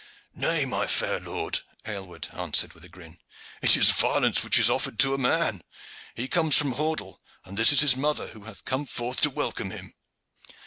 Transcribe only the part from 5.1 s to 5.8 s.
a man.